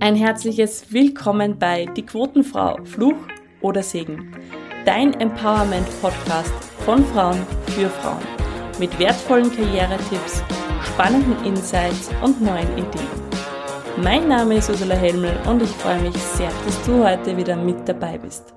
[0.00, 3.16] Ein herzliches Willkommen bei Die Quotenfrau, Fluch
[3.60, 4.34] oder Segen.
[4.86, 6.52] Dein Empowerment-Podcast
[6.84, 8.22] von Frauen für Frauen.
[8.78, 10.42] Mit wertvollen Karrieretipps,
[10.82, 13.06] spannenden Insights und neuen Ideen.
[14.02, 17.86] Mein Name ist Ursula Helmel und ich freue mich sehr, dass du heute wieder mit
[17.86, 18.54] dabei bist.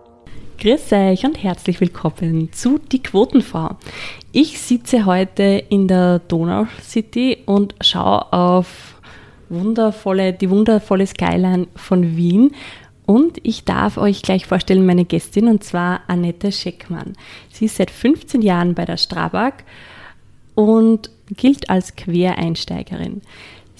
[0.57, 3.75] Grüß euch und herzlich willkommen zu Die Quotenfrau.
[4.31, 8.94] Ich sitze heute in der Donau City und schaue auf
[9.49, 12.51] wundervolle, die wundervolle Skyline von Wien.
[13.05, 17.13] Und ich darf euch gleich vorstellen, meine Gästin, und zwar Annette Scheckmann.
[17.51, 19.63] Sie ist seit 15 Jahren bei der Strabag
[20.55, 23.21] und gilt als Quereinsteigerin.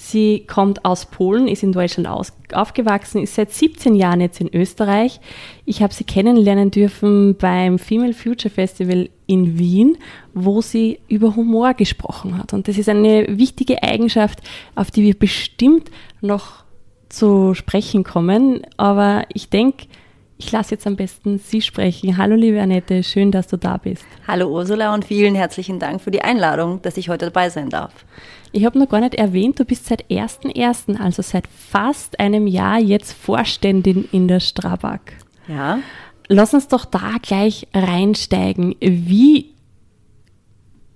[0.08, 4.54] Sie kommt aus Polen, ist in Deutschland aus, aufgewachsen, ist seit 17 Jahren jetzt in
[4.54, 5.18] Österreich.
[5.64, 9.98] Ich habe sie kennenlernen dürfen beim Female Future Festival in Wien,
[10.32, 12.52] wo sie über Humor gesprochen hat.
[12.52, 14.42] Und das ist eine wichtige Eigenschaft,
[14.76, 16.62] auf die wir bestimmt noch
[17.08, 18.62] zu sprechen kommen.
[18.76, 19.86] Aber ich denke,
[20.38, 22.16] ich lasse jetzt am besten Sie sprechen.
[22.16, 24.04] Hallo liebe Annette, schön, dass du da bist.
[24.26, 28.04] Hallo Ursula und vielen herzlichen Dank für die Einladung, dass ich heute dabei sein darf.
[28.52, 32.78] Ich habe noch gar nicht erwähnt, du bist seit 1.1., also seit fast einem Jahr
[32.78, 35.00] jetzt Vorständin in der Strabag.
[35.48, 35.78] Ja.
[36.28, 38.74] Lass uns doch da gleich reinsteigen.
[38.80, 39.54] Wie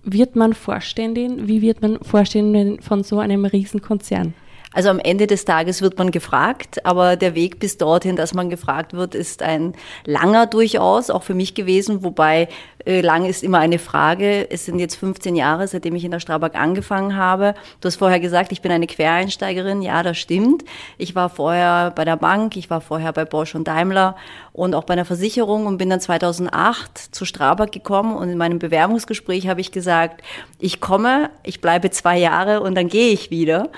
[0.02, 1.48] wird man Vorständin?
[1.48, 4.34] Wie wird man Vorständin von so einem Riesenkonzern?
[4.72, 8.50] Also am Ende des Tages wird man gefragt, aber der Weg bis dorthin, dass man
[8.50, 12.48] gefragt wird, ist ein langer durchaus, auch für mich gewesen, wobei
[12.86, 14.48] äh, lang ist immer eine Frage.
[14.48, 17.54] Es sind jetzt 15 Jahre, seitdem ich in der Strabag angefangen habe.
[17.80, 19.82] Du hast vorher gesagt, ich bin eine Quereinsteigerin.
[19.82, 20.64] Ja, das stimmt.
[20.98, 24.14] Ich war vorher bei der Bank, ich war vorher bei Bosch und Daimler
[24.52, 28.60] und auch bei einer Versicherung und bin dann 2008 zu Strabag gekommen und in meinem
[28.60, 30.22] Bewerbungsgespräch habe ich gesagt,
[30.60, 33.68] ich komme, ich bleibe zwei Jahre und dann gehe ich wieder.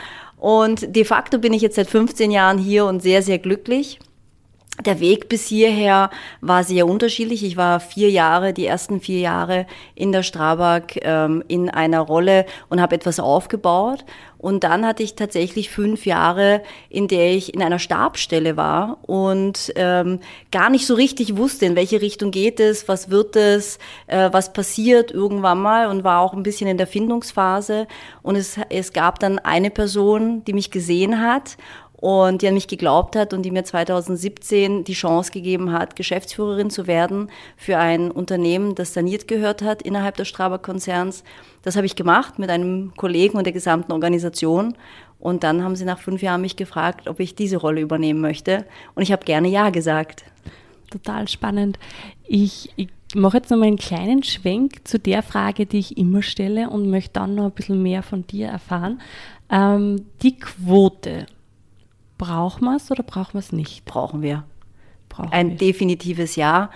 [0.43, 4.01] Und de facto bin ich jetzt seit 15 Jahren hier und sehr, sehr glücklich.
[4.85, 7.45] Der Weg bis hierher war sehr unterschiedlich.
[7.45, 12.47] Ich war vier Jahre, die ersten vier Jahre in der Strabag ähm, in einer Rolle
[12.69, 14.05] und habe etwas aufgebaut.
[14.39, 19.73] Und dann hatte ich tatsächlich fünf Jahre, in der ich in einer Stabstelle war und
[19.77, 20.19] ähm,
[20.51, 23.79] gar nicht so richtig wusste, in welche Richtung geht es, was wird es,
[24.09, 27.87] äh, was passiert irgendwann mal und war auch ein bisschen in der Findungsphase.
[28.23, 31.57] Und es, es gab dann eine Person, die mich gesehen hat
[32.03, 36.69] und die an mich geglaubt hat und die mir 2017 die Chance gegeben hat, Geschäftsführerin
[36.69, 41.23] zu werden für ein Unternehmen, das saniert gehört hat innerhalb des Strabag-Konzerns.
[41.63, 44.75] Das habe ich gemacht mit einem Kollegen und der gesamten Organisation.
[45.21, 48.65] Und dann haben sie nach fünf Jahren mich gefragt, ob ich diese Rolle übernehmen möchte.
[48.97, 50.25] Und ich habe gerne Ja gesagt.
[50.91, 51.79] Total spannend.
[52.27, 56.23] Ich, ich mache jetzt noch mal einen kleinen Schwenk zu der Frage, die ich immer
[56.23, 59.01] stelle und möchte dann noch ein bisschen mehr von dir erfahren.
[59.49, 61.27] Ähm, die Quote.
[62.23, 63.85] Brauchen wir es oder brauchen wir es nicht?
[63.85, 64.45] Brauchen wir.
[65.09, 65.57] Brauchen Ein wir.
[65.57, 66.71] definitives Ja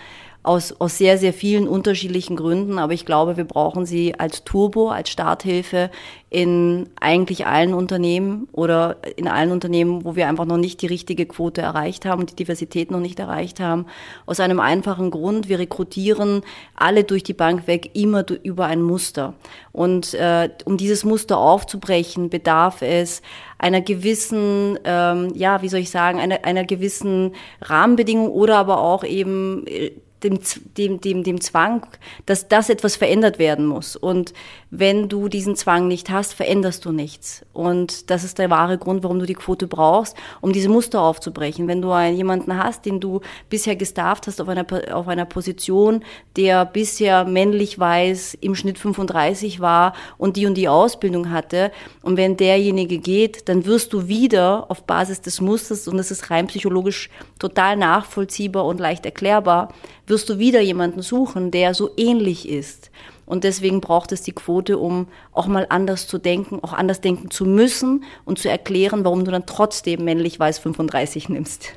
[0.47, 2.79] aus, aus sehr, sehr vielen unterschiedlichen Gründen.
[2.79, 5.91] Aber ich glaube, wir brauchen sie als Turbo, als Starthilfe
[6.29, 11.27] in eigentlich allen Unternehmen oder in allen Unternehmen, wo wir einfach noch nicht die richtige
[11.27, 13.87] Quote erreicht haben und die Diversität noch nicht erreicht haben.
[14.27, 16.43] Aus einem einfachen Grund, wir rekrutieren
[16.75, 19.35] alle durch die Bank weg immer über ein Muster.
[19.73, 23.23] Und äh, um dieses Muster aufzubrechen, bedarf es
[23.59, 29.05] einer gewissen, ähm, ja, wie soll ich sagen, einer, einer gewissen Rahmenbedingung oder aber auch
[29.05, 30.38] eben äh, dem,
[30.77, 31.87] dem, dem, dem Zwang,
[32.25, 33.97] dass das etwas verändert werden muss.
[33.97, 34.32] Und
[34.71, 37.44] wenn du diesen Zwang nicht hast, veränderst du nichts.
[37.53, 41.69] Und das ist der wahre Grund, warum du die Quote brauchst, um diese Muster aufzubrechen.
[41.69, 46.03] Wenn du einen, jemanden hast, den du bisher gestafft hast auf einer, auf einer Position,
[46.37, 51.71] der bisher männlich weiß, im Schnitt 35 war und die und die Ausbildung hatte,
[52.03, 56.31] und wenn derjenige geht, dann wirst du wieder auf Basis des Musters, und das ist
[56.31, 59.72] rein psychologisch total nachvollziehbar und leicht erklärbar,
[60.06, 62.91] wirst du wieder jemanden suchen, der so ähnlich ist.
[63.27, 67.31] Und deswegen braucht es die Quote, um auch mal anders zu denken, auch anders denken
[67.31, 71.72] zu müssen und zu erklären, warum du dann trotzdem männlich weiß 35 nimmst.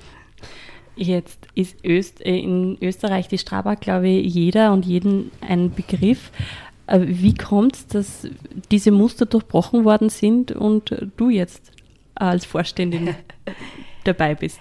[0.96, 6.31] Jetzt ist Öst, äh, in Österreich die Strabag, glaube ich, jeder und jeden ein Begriff.
[6.87, 8.28] Äh, wie kommt es, dass
[8.70, 11.72] diese Muster durchbrochen worden sind und du jetzt
[12.16, 13.16] als Vorständin
[14.03, 14.59] dabei bist?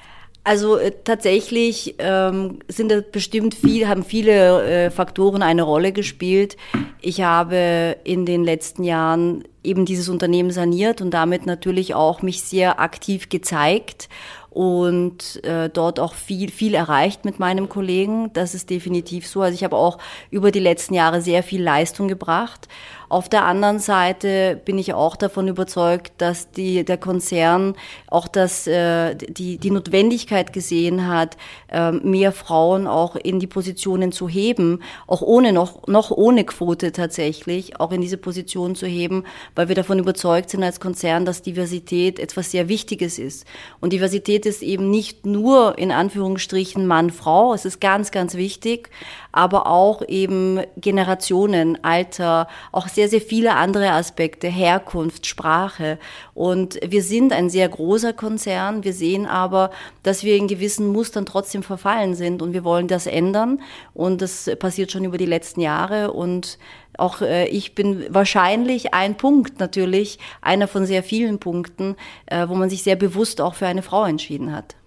[0.48, 6.56] Also äh, tatsächlich ähm, sind da bestimmt viel, haben viele äh, Faktoren eine Rolle gespielt.
[7.02, 12.42] Ich habe in den letzten Jahren eben dieses Unternehmen saniert und damit natürlich auch mich
[12.42, 14.08] sehr aktiv gezeigt
[14.48, 18.32] und äh, dort auch viel, viel erreicht mit meinem Kollegen.
[18.32, 19.42] Das ist definitiv so.
[19.42, 19.98] Also ich habe auch
[20.30, 22.68] über die letzten Jahre sehr viel Leistung gebracht.
[23.08, 27.74] Auf der anderen Seite bin ich auch davon überzeugt, dass die, der Konzern
[28.08, 31.38] auch das, äh, die, die Notwendigkeit gesehen hat,
[31.68, 36.92] äh, mehr Frauen auch in die Positionen zu heben, auch ohne noch, noch ohne Quote
[36.92, 39.24] tatsächlich, auch in diese Position zu heben,
[39.54, 43.46] weil wir davon überzeugt sind als Konzern, dass Diversität etwas sehr Wichtiges ist.
[43.80, 48.90] Und Diversität ist eben nicht nur in Anführungsstrichen Mann, Frau, es ist ganz, ganz wichtig,
[49.32, 55.98] aber auch eben Generationen, Alter, auch sehr, sehr viele andere Aspekte, Herkunft, Sprache.
[56.34, 58.84] Und wir sind ein sehr großer Konzern.
[58.84, 59.70] Wir sehen aber,
[60.02, 63.60] dass wir in gewissen Mustern trotzdem verfallen sind und wir wollen das ändern.
[63.94, 66.58] Und das passiert schon über die letzten Jahre und
[66.96, 71.96] auch äh, ich bin wahrscheinlich ein Punkt natürlich, einer von sehr vielen Punkten,
[72.26, 74.77] äh, wo man sich sehr bewusst auch für eine Frau entschieden hat.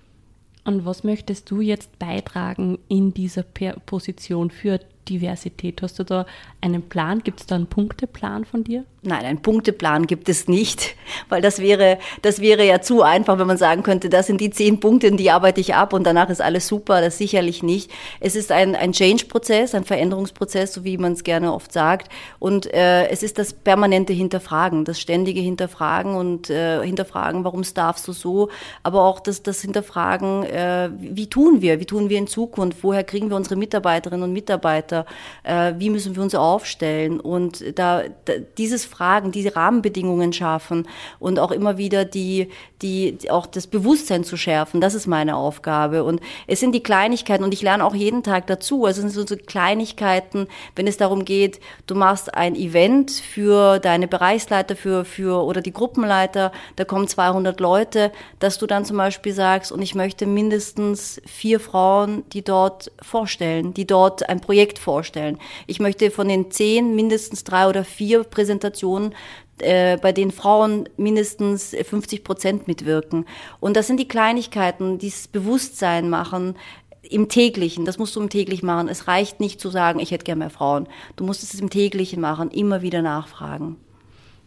[0.64, 4.80] Und was möchtest du jetzt beitragen in dieser Position für
[5.10, 5.82] Diversität?
[5.82, 6.26] Hast du da
[6.62, 7.24] einen Plan?
[7.24, 8.86] Gibt es da einen Punkteplan von dir?
[9.04, 10.96] Nein, einen Punkteplan gibt es nicht,
[11.30, 14.52] weil das wäre, das wäre ja zu einfach, wenn man sagen könnte, das sind die
[14.52, 17.02] zehn Punkte, in die arbeite ich ab und danach ist alles super.
[17.02, 17.90] Das sicherlich nicht.
[18.20, 22.12] Es ist ein, ein Change-Prozess, ein Veränderungsprozess, so wie man es gerne oft sagt.
[22.38, 28.08] Und äh, es ist das permanente Hinterfragen, das ständige Hinterfragen und äh, Hinterfragen, warum darfst
[28.08, 28.50] du so,
[28.84, 33.04] aber auch das, das Hinterfragen, äh, wie tun wir, wie tun wir in Zukunft, woher
[33.04, 35.06] kriegen wir unsere Mitarbeiterinnen und Mitarbeiter,
[35.44, 40.88] äh, wie müssen wir uns aufstellen und da, da dieses Fragen, diese Rahmenbedingungen schaffen
[41.20, 42.50] und auch immer wieder die,
[42.82, 44.82] die, auch das Bewusstsein zu schärfen.
[44.82, 46.04] Das ist meine Aufgabe.
[46.04, 48.86] Und es sind die Kleinigkeiten und ich lerne auch jeden Tag dazu.
[48.86, 54.08] Also es sind so Kleinigkeiten, wenn es darum geht, du machst ein Event für deine
[54.08, 59.34] Bereichsleiter, für, für, oder die Gruppenleiter, da kommen 200 Leute, dass du dann zum Beispiel
[59.34, 65.38] sagst, und ich möchte mindestens vier Frauen, die dort vorstellen, die dort ein Projekt vorstellen.
[65.68, 69.14] Ich möchte von den zehn mindestens drei oder vier Präsentationen Organisationen,
[69.60, 73.26] äh, bei denen Frauen mindestens 50 Prozent mitwirken.
[73.60, 76.56] Und das sind die Kleinigkeiten, die das Bewusstsein machen,
[77.04, 78.88] im täglichen, das musst du im täglichen machen.
[78.88, 80.88] Es reicht nicht zu sagen, ich hätte gerne mehr Frauen.
[81.16, 83.78] Du musst es im täglichen machen, immer wieder nachfragen.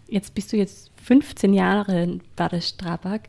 [0.08, 3.22] Jetzt bist du jetzt 15 Jahre bei der Strabag.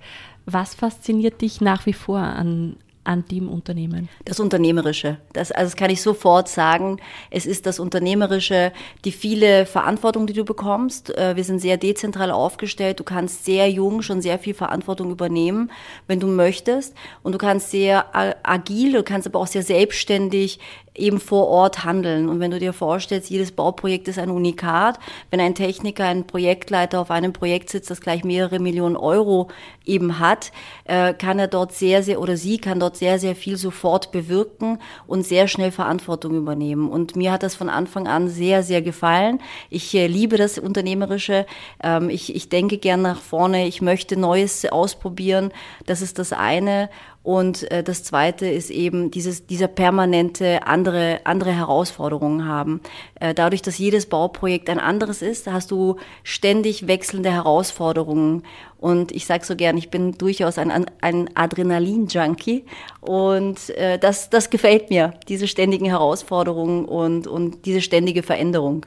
[0.46, 4.10] Was fasziniert dich nach wie vor an, an dem Unternehmen?
[4.26, 5.18] Das Unternehmerische.
[5.34, 7.00] Das, also das kann ich sofort sagen.
[7.32, 8.74] Es ist das Unternehmerische,
[9.06, 11.16] die viele Verantwortung, die du bekommst.
[11.18, 13.00] Äh, wir sind sehr dezentral aufgestellt.
[13.00, 15.72] Du kannst sehr jung schon sehr viel Verantwortung übernehmen,
[16.08, 16.94] wenn du möchtest.
[17.24, 18.06] Und du kannst sehr
[18.44, 20.60] agil, du kannst aber auch sehr selbstständig
[20.96, 22.30] eben vor Ort handeln.
[22.30, 25.00] Und wenn du dir vorstellst, jedes Bauprojekt ist ein Unikat.
[25.30, 29.50] Wenn ein Techniker, ein Projektleiter auf einem Projekt sitzt, das gleich mehrere Millionen Euro
[29.86, 30.52] eben hat,
[30.86, 34.80] äh, kann er dort sehr, sehr, oder sie kann dort sehr, sehr viel sofort bewirken
[35.08, 36.90] und sehr schnell Verantwortung übernehmen.
[36.90, 39.40] Und mir hat das von Anfang an sehr, sehr gefallen.
[39.70, 41.46] Ich äh, liebe das Unternehmerische.
[41.84, 43.68] Ähm, ich, ich denke gern nach vorne.
[43.68, 45.52] Ich möchte Neues ausprobieren.
[45.86, 46.90] Das ist das eine.
[47.26, 52.82] Und äh, das Zweite ist eben dieses, dieser permanente andere, andere Herausforderungen haben.
[53.20, 58.44] Äh, dadurch, dass jedes Bauprojekt ein anderes ist, hast du ständig wechselnde Herausforderungen.
[58.78, 62.66] Und ich sage so gern, ich bin durchaus ein, ein Adrenalin-Junkie.
[63.02, 68.86] Und äh, das, das gefällt mir, diese ständigen Herausforderungen und, und diese ständige Veränderung.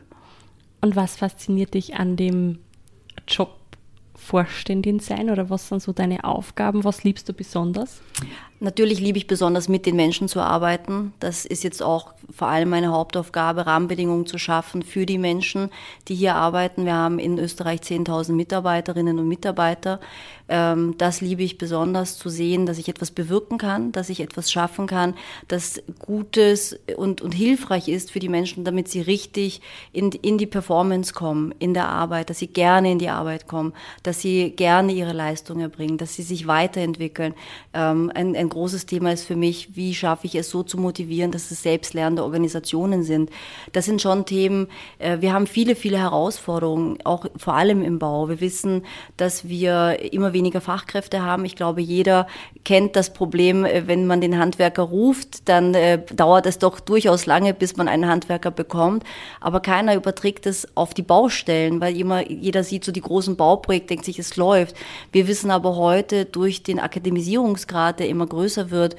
[0.81, 2.61] Und was fasziniert dich an dem
[3.27, 3.58] Job
[4.29, 6.85] Vorständin sein oder was sind so deine Aufgaben?
[6.85, 8.03] Was liebst du besonders?
[8.61, 11.15] Natürlich liebe ich besonders mit den Menschen zu arbeiten.
[11.19, 15.71] Das ist jetzt auch vor allem meine Hauptaufgabe, Rahmenbedingungen zu schaffen für die Menschen,
[16.09, 16.85] die hier arbeiten.
[16.85, 19.99] Wir haben in Österreich 10.000 Mitarbeiterinnen und Mitarbeiter.
[20.49, 24.51] Ähm, das liebe ich besonders zu sehen, dass ich etwas bewirken kann, dass ich etwas
[24.51, 25.15] schaffen kann,
[25.47, 29.61] das Gutes und, und hilfreich ist für die Menschen, damit sie richtig
[29.93, 33.75] in, in die Performance kommen, in der Arbeit, dass sie gerne in die Arbeit kommen,
[34.03, 37.35] dass sie gerne ihre Leistung erbringen, dass sie sich weiterentwickeln.
[37.75, 41.31] Ähm, ein, ein großes Thema ist für mich, wie schaffe ich es so zu motivieren,
[41.31, 43.31] dass es selbstlernende Organisationen sind.
[43.73, 48.29] Das sind schon Themen, äh, wir haben viele, viele Herausforderungen, auch vor allem im Bau.
[48.29, 48.85] Wir wissen,
[49.17, 51.45] dass wir immer weniger Fachkräfte haben.
[51.45, 52.27] Ich glaube, jeder
[52.65, 57.27] kennt das Problem, äh, wenn man den Handwerker ruft, dann äh, dauert es doch durchaus
[57.27, 59.05] lange, bis man einen Handwerker bekommt.
[59.41, 63.89] Aber keiner überträgt es auf die Baustellen, weil immer, jeder sieht so die großen Bauprojekte,
[63.89, 64.75] denkt sich, es läuft.
[65.13, 68.97] Wir wissen aber heute durch den Akademisierungsgrad, der immer größer größer wird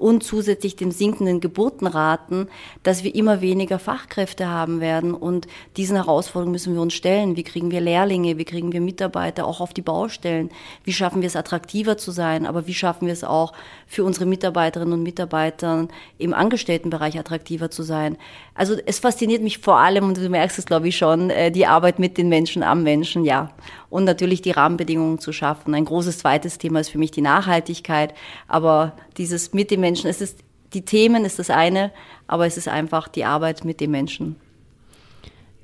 [0.00, 2.48] und zusätzlich den sinkenden Geburtenraten,
[2.82, 5.14] dass wir immer weniger Fachkräfte haben werden.
[5.14, 7.36] Und diesen Herausforderungen müssen wir uns stellen.
[7.36, 8.38] Wie kriegen wir Lehrlinge?
[8.38, 10.50] Wie kriegen wir Mitarbeiter auch auf die Baustellen?
[10.84, 12.46] Wie schaffen wir es attraktiver zu sein?
[12.46, 13.52] Aber wie schaffen wir es auch
[13.86, 15.86] für unsere Mitarbeiterinnen und Mitarbeiter
[16.18, 18.16] im Angestelltenbereich attraktiver zu sein?
[18.60, 21.64] Also es fasziniert mich vor allem, und du merkst es, glaube ich, schon, äh, die
[21.64, 23.52] Arbeit mit den Menschen am Menschen, ja.
[23.88, 25.74] Und natürlich die Rahmenbedingungen zu schaffen.
[25.74, 28.12] Ein großes zweites Thema ist für mich die Nachhaltigkeit.
[28.48, 30.40] Aber dieses mit den Menschen, es ist,
[30.74, 31.90] die Themen ist das eine,
[32.26, 34.36] aber es ist einfach die Arbeit mit den Menschen.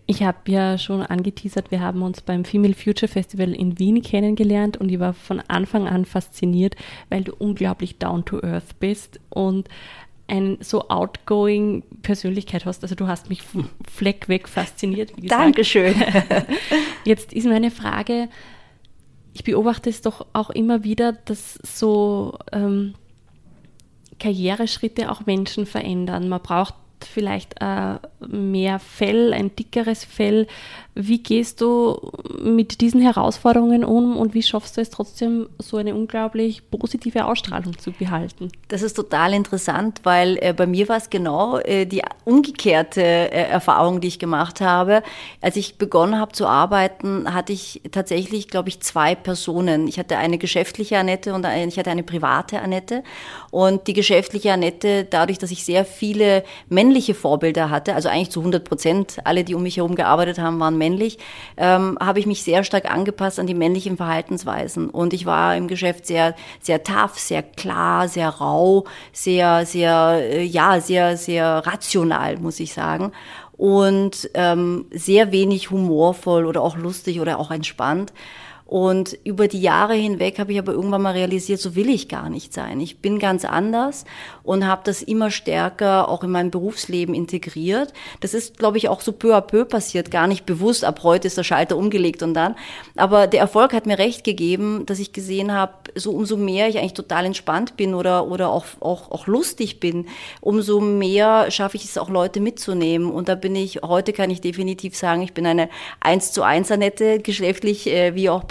[0.06, 4.78] Ich habe ja schon angeteasert, wir haben uns beim Female Future Festival in Wien kennengelernt
[4.78, 6.76] und ich war von Anfang an fasziniert,
[7.10, 9.68] weil du unglaublich down to earth bist und
[10.28, 12.82] ein so outgoing Persönlichkeit hast.
[12.82, 13.42] Also du hast mich
[13.88, 15.12] Fleck weg fasziniert.
[15.22, 15.94] Dankeschön.
[17.04, 18.28] Jetzt ist meine Frage,
[19.32, 22.94] ich beobachte es doch auch immer wieder, dass so ähm,
[24.18, 26.28] Karriereschritte auch Menschen verändern.
[26.28, 30.46] Man braucht vielleicht äh, mehr Fell, ein dickeres Fell.
[30.98, 32.10] Wie gehst du
[32.42, 37.78] mit diesen Herausforderungen um und wie schaffst du es trotzdem, so eine unglaublich positive Ausstrahlung
[37.78, 38.48] zu behalten?
[38.68, 43.28] Das ist total interessant, weil äh, bei mir war es genau äh, die umgekehrte äh,
[43.28, 45.02] Erfahrung, die ich gemacht habe.
[45.42, 49.88] Als ich begonnen habe zu arbeiten, hatte ich tatsächlich, glaube ich, zwei Personen.
[49.88, 53.02] Ich hatte eine geschäftliche Annette und eine, ich hatte eine private Annette.
[53.50, 56.42] Und die geschäftliche Annette, dadurch, dass ich sehr viele
[56.86, 60.60] männliche Vorbilder hatte, also eigentlich zu 100 Prozent, alle, die um mich herum gearbeitet haben,
[60.60, 61.18] waren männlich,
[61.56, 64.88] ähm, habe ich mich sehr stark angepasst an die männlichen Verhaltensweisen.
[64.90, 70.44] Und ich war im Geschäft sehr, sehr tough, sehr klar, sehr rau, sehr, sehr, äh,
[70.44, 73.12] ja, sehr, sehr rational, muss ich sagen
[73.56, 78.12] und ähm, sehr wenig humorvoll oder auch lustig oder auch entspannt.
[78.66, 82.28] Und über die Jahre hinweg habe ich aber irgendwann mal realisiert, so will ich gar
[82.28, 82.80] nicht sein.
[82.80, 84.04] Ich bin ganz anders
[84.42, 87.92] und habe das immer stärker auch in mein Berufsleben integriert.
[88.20, 90.84] Das ist, glaube ich, auch so peu à peu passiert, gar nicht bewusst.
[90.84, 92.56] Ab heute ist der Schalter umgelegt und dann.
[92.96, 96.78] Aber der Erfolg hat mir recht gegeben, dass ich gesehen habe, so umso mehr ich
[96.78, 100.06] eigentlich total entspannt bin oder, oder auch, auch, auch lustig bin,
[100.40, 103.12] umso mehr schaffe ich es auch Leute mitzunehmen.
[103.12, 105.68] Und da bin ich, heute kann ich definitiv sagen, ich bin eine
[106.00, 108.42] eins zu eins Annette, geschlechtlich äh, wie auch.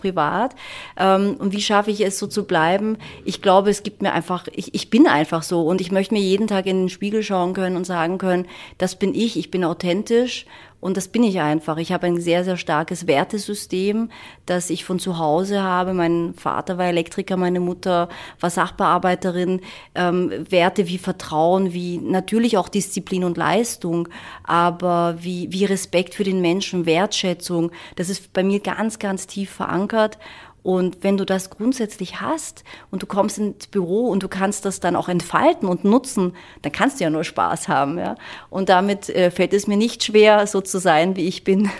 [0.97, 2.97] Ähm, und wie schaffe ich es so zu bleiben?
[3.24, 5.62] Ich glaube, es gibt mir einfach, ich, ich bin einfach so.
[5.62, 8.47] Und ich möchte mir jeden Tag in den Spiegel schauen können und sagen können,
[8.77, 10.45] das bin ich, ich bin authentisch
[10.85, 11.77] und das bin ich einfach.
[11.77, 14.11] Ich habe ein sehr, sehr starkes Wertesystem,
[14.45, 15.95] das ich von zu Hause habe.
[15.95, 18.07] Mein Vater war Elektriker, meine Mutter
[18.39, 19.61] war Sachbearbeiterin.
[19.95, 24.09] Ähm, Werte wie Vertrauen, wie natürlich auch Disziplin und Leistung,
[24.43, 27.71] aber wie, wie Respekt für den Menschen, Wertschätzung.
[27.95, 30.19] Das ist bei mir ganz, ganz tief verankert.
[30.65, 34.79] Und wenn du das grundsätzlich hast und du kommst ins Büro und du kannst das
[34.79, 38.00] dann auch entfalten und nutzen, dann kannst du ja nur Spaß haben.
[38.00, 38.15] Ja?
[38.50, 41.69] Und damit äh, fällt es mir nicht schwer, so zu sein, wie ich bin.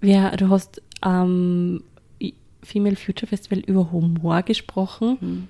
[0.00, 1.82] Ja, du hast am
[2.20, 5.16] ähm, Female Future Festival über Humor gesprochen.
[5.18, 5.48] Hm.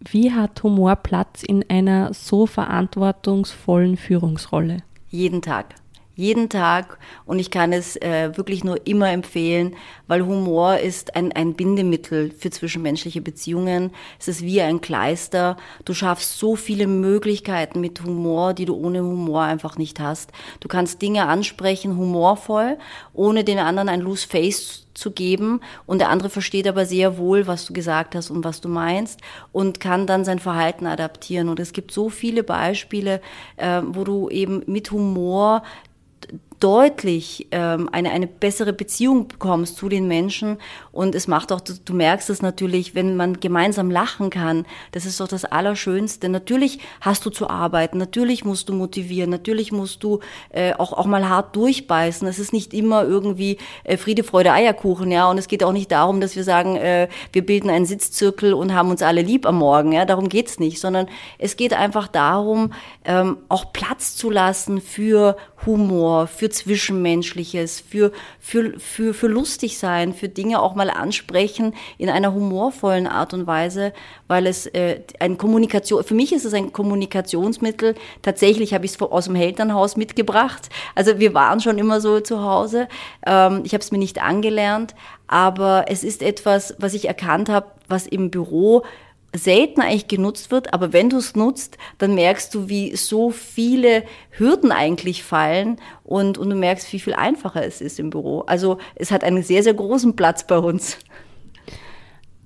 [0.00, 4.78] Wie hat Humor Platz in einer so verantwortungsvollen Führungsrolle?
[5.10, 5.76] Jeden Tag
[6.18, 9.76] jeden Tag und ich kann es äh, wirklich nur immer empfehlen,
[10.08, 13.92] weil Humor ist ein, ein Bindemittel für zwischenmenschliche Beziehungen.
[14.18, 15.56] Es ist wie ein Kleister.
[15.84, 20.32] Du schaffst so viele Möglichkeiten mit Humor, die du ohne Humor einfach nicht hast.
[20.58, 22.78] Du kannst Dinge ansprechen, humorvoll,
[23.14, 27.46] ohne den anderen ein loose face zu geben und der andere versteht aber sehr wohl,
[27.46, 29.20] was du gesagt hast und was du meinst
[29.52, 31.48] und kann dann sein Verhalten adaptieren.
[31.48, 33.20] Und es gibt so viele Beispiele,
[33.56, 35.62] äh, wo du eben mit Humor
[36.60, 40.58] deutlich ähm, eine, eine bessere Beziehung bekommst zu den Menschen.
[40.92, 45.20] Und es macht auch, du merkst es natürlich, wenn man gemeinsam lachen kann, das ist
[45.20, 46.28] doch das Allerschönste.
[46.28, 51.06] Natürlich hast du zu arbeiten, natürlich musst du motivieren, natürlich musst du äh, auch, auch
[51.06, 52.26] mal hart durchbeißen.
[52.26, 55.30] Es ist nicht immer irgendwie äh, Friede, Freude, Eierkuchen, ja.
[55.30, 58.74] Und es geht auch nicht darum, dass wir sagen, äh, wir bilden einen Sitzzirkel und
[58.74, 60.04] haben uns alle lieb am Morgen, ja.
[60.04, 61.06] Darum geht's nicht, sondern
[61.38, 62.72] es geht einfach darum,
[63.04, 65.36] ähm, auch Platz zu lassen für
[65.66, 72.10] Humor, für Zwischenmenschliches, für, für, für, für lustig sein, für Dinge auch mal ansprechen in
[72.10, 73.92] einer humorvollen Art und Weise,
[74.26, 77.94] weil es äh, ein Kommunikation, für mich ist es ein Kommunikationsmittel.
[78.22, 80.68] Tatsächlich habe ich es aus dem Elternhaus mitgebracht.
[80.94, 82.88] Also wir waren schon immer so zu Hause.
[83.26, 84.94] Ähm, ich habe es mir nicht angelernt,
[85.26, 88.84] aber es ist etwas, was ich erkannt habe, was im Büro
[89.34, 94.04] selten eigentlich genutzt wird, aber wenn du es nutzt, dann merkst du, wie so viele
[94.30, 98.40] Hürden eigentlich fallen und, und du merkst, wie viel einfacher es ist im Büro.
[98.46, 100.98] Also es hat einen sehr, sehr großen Platz bei uns.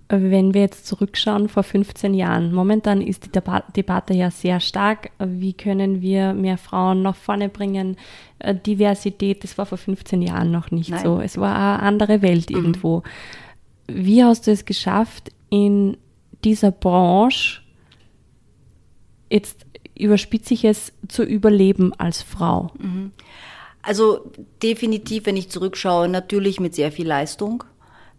[0.09, 3.41] Wenn wir jetzt zurückschauen vor 15 Jahren, momentan ist die
[3.77, 5.11] Debatte ja sehr stark.
[5.19, 7.97] Wie können wir mehr Frauen nach vorne bringen?
[8.39, 11.03] Äh, Diversität, das war vor 15 Jahren noch nicht Nein.
[11.03, 11.21] so.
[11.21, 12.57] Es war eine andere Welt mhm.
[12.57, 13.03] irgendwo.
[13.87, 15.97] Wie hast du es geschafft, in
[16.45, 17.63] dieser Branche
[19.31, 19.65] jetzt
[19.99, 22.71] überspitze ich es zu überleben als Frau?
[22.79, 23.13] Mhm.
[23.83, 24.31] Also
[24.63, 27.65] definitiv, wenn ich zurückschaue, natürlich mit sehr viel Leistung,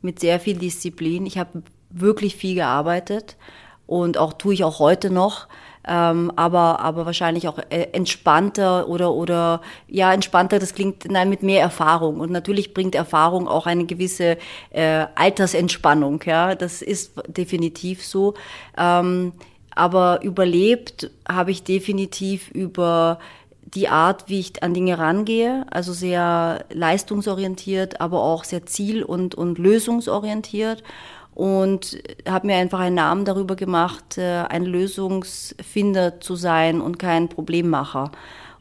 [0.01, 1.25] mit sehr viel Disziplin.
[1.25, 3.37] Ich habe wirklich viel gearbeitet
[3.87, 5.47] und auch tue ich auch heute noch.
[5.85, 11.43] Ähm, aber, aber wahrscheinlich auch äh, entspannter oder, oder ja, entspannter, das klingt nein, mit
[11.43, 12.19] mehr Erfahrung.
[12.19, 14.37] Und natürlich bringt Erfahrung auch eine gewisse
[14.69, 18.33] äh, Altersentspannung, ja, das ist definitiv so.
[18.77, 19.33] Ähm,
[19.75, 23.19] aber überlebt habe ich definitiv über
[23.75, 29.35] die Art, wie ich an Dinge rangehe, also sehr leistungsorientiert, aber auch sehr ziel- und,
[29.35, 30.83] und lösungsorientiert
[31.35, 37.29] und habe mir einfach einen Namen darüber gemacht, äh, ein Lösungsfinder zu sein und kein
[37.29, 38.11] Problemmacher.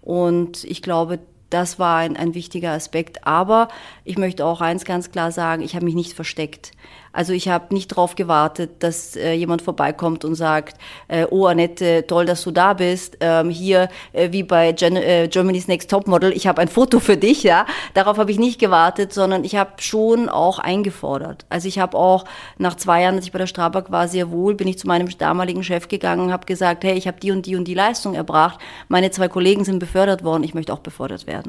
[0.01, 1.21] Und ich glaube,
[1.53, 3.27] das war ein, ein wichtiger Aspekt.
[3.27, 3.69] Aber
[4.05, 6.73] ich möchte auch eins ganz klar sagen, ich habe mich nicht versteckt.
[7.15, 10.79] Also ich habe nicht darauf gewartet, dass äh, jemand vorbeikommt und sagt,
[11.09, 13.19] äh, oh Annette, toll, dass du da bist.
[13.21, 17.19] Ähm, hier, äh, wie bei Gen äh, Germany's Next Topmodel, ich habe ein Foto für
[17.19, 17.43] dich.
[17.43, 21.45] Ja, Darauf habe ich nicht gewartet, sondern ich habe schon auch eingefordert.
[21.49, 22.25] Also ich habe auch
[22.59, 25.09] nach zwei Jahren, als ich bei der Strabag war, sehr wohl, bin ich zu meinem
[25.19, 28.15] damaligen Chef gegangen und habe gesagt, hey, ich habe die und die und die Leistung
[28.15, 28.59] erbracht.
[28.89, 31.42] Meine zwei Kollegen sind befördert worden, ich möchte auch befördert werden.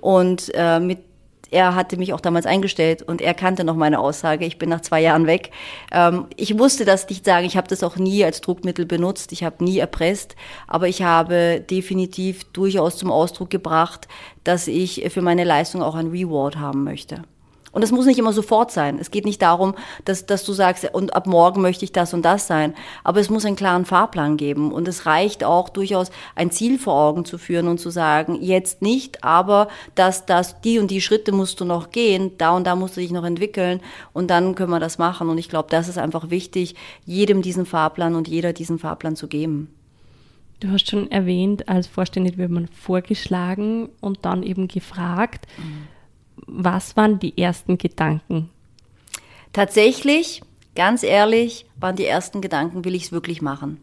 [0.00, 0.98] Und äh, mit
[1.54, 4.80] er hatte mich auch damals eingestellt und er kannte noch meine Aussage, ich bin nach
[4.80, 5.52] zwei Jahren weg.
[5.92, 9.44] Ähm, ich musste das nicht sagen, ich habe das auch nie als Druckmittel benutzt, ich
[9.44, 10.34] habe nie erpresst,
[10.66, 14.08] aber ich habe definitiv durchaus zum Ausdruck gebracht,
[14.42, 17.22] dass ich für meine Leistung auch ein Reward haben möchte.
[17.74, 18.98] Und es muss nicht immer sofort sein.
[19.00, 22.22] Es geht nicht darum, dass, dass du sagst, und ab morgen möchte ich das und
[22.22, 22.72] das sein.
[23.02, 24.72] Aber es muss einen klaren Fahrplan geben.
[24.72, 28.80] Und es reicht auch durchaus, ein Ziel vor Augen zu führen und zu sagen, jetzt
[28.80, 29.66] nicht, aber
[29.96, 33.00] dass das, die und die Schritte musst du noch gehen, da und da musst du
[33.00, 33.80] dich noch entwickeln
[34.12, 35.28] und dann können wir das machen.
[35.28, 39.26] Und ich glaube, das ist einfach wichtig, jedem diesen Fahrplan und jeder diesen Fahrplan zu
[39.26, 39.74] geben.
[40.60, 45.48] Du hast schon erwähnt, als Vorständig wird man vorgeschlagen und dann eben gefragt.
[45.58, 45.93] Mhm
[46.46, 48.50] was waren die ersten Gedanken?
[49.52, 50.42] Tatsächlich,
[50.74, 53.80] ganz ehrlich, waren die ersten Gedanken, will ich es wirklich machen?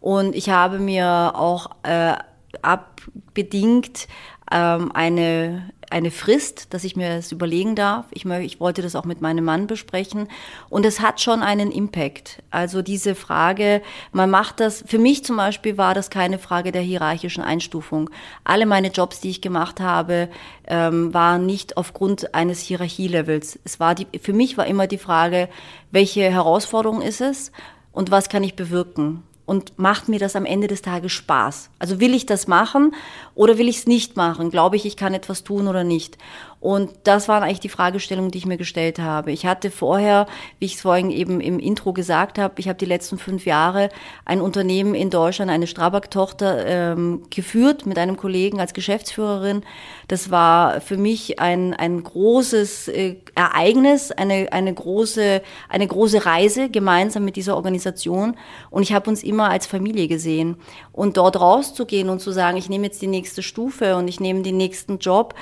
[0.00, 2.14] Und ich habe mir auch äh,
[2.60, 4.08] abbedingt
[4.50, 8.06] ähm, eine eine Frist, dass ich mir das überlegen darf.
[8.10, 10.28] Ich, ich wollte das auch mit meinem Mann besprechen.
[10.70, 12.42] Und es hat schon einen Impact.
[12.50, 16.82] Also diese Frage, man macht das, für mich zum Beispiel war das keine Frage der
[16.82, 18.10] hierarchischen Einstufung.
[18.42, 20.28] Alle meine Jobs, die ich gemacht habe,
[20.66, 23.58] ähm, waren nicht aufgrund eines Hierarchielevels.
[23.64, 25.48] Es war die, für mich war immer die Frage,
[25.90, 27.52] welche Herausforderung ist es
[27.92, 29.22] und was kann ich bewirken?
[29.46, 31.70] Und macht mir das am Ende des Tages Spaß?
[31.78, 32.94] Also will ich das machen
[33.34, 34.50] oder will ich es nicht machen?
[34.50, 36.18] Glaube ich, ich kann etwas tun oder nicht?
[36.62, 39.32] Und das waren eigentlich die Fragestellungen, die ich mir gestellt habe.
[39.32, 40.26] Ich hatte vorher,
[40.60, 43.88] wie ich es vorhin eben im Intro gesagt habe, ich habe die letzten fünf Jahre
[44.24, 49.64] ein Unternehmen in Deutschland, eine Strabag-Tochter, ähm, geführt mit einem Kollegen als Geschäftsführerin.
[50.06, 56.70] Das war für mich ein, ein großes äh, Ereignis, eine, eine, große, eine große Reise
[56.70, 58.36] gemeinsam mit dieser Organisation.
[58.70, 60.54] Und ich habe uns immer als Familie gesehen.
[60.92, 64.42] Und dort rauszugehen und zu sagen, ich nehme jetzt die nächste Stufe und ich nehme
[64.42, 65.34] den nächsten Job,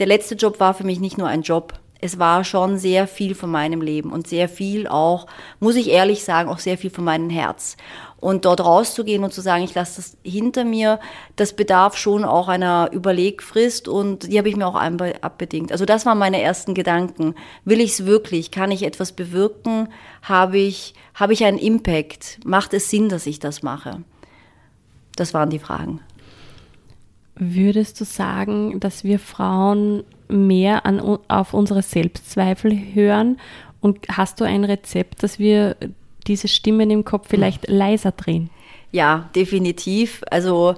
[0.00, 1.74] der letzte Job war für mich nicht nur ein Job.
[2.02, 5.26] Es war schon sehr viel von meinem Leben und sehr viel auch,
[5.60, 7.76] muss ich ehrlich sagen, auch sehr viel von meinem Herz.
[8.18, 10.98] Und dort rauszugehen und zu sagen, ich lasse das hinter mir,
[11.36, 15.72] das bedarf schon auch einer Überlegfrist und die habe ich mir auch abbedingt.
[15.72, 17.34] Also das waren meine ersten Gedanken.
[17.66, 18.50] Will ich es wirklich?
[18.50, 19.88] Kann ich etwas bewirken?
[20.22, 22.40] Habe ich, habe ich einen Impact?
[22.46, 24.02] Macht es Sinn, dass ich das mache?
[25.16, 26.00] Das waren die Fragen.
[27.42, 33.38] Würdest du sagen, dass wir Frauen mehr an, auf unsere Selbstzweifel hören?
[33.80, 35.74] Und hast du ein Rezept, dass wir
[36.26, 38.50] diese Stimmen im Kopf vielleicht leiser drehen?
[38.92, 40.22] Ja, definitiv.
[40.30, 40.74] Also